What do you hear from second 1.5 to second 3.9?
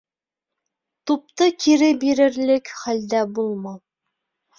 кире бирерлек хәлдә булмау